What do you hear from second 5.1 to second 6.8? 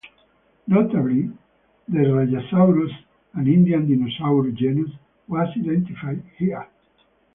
was identified here.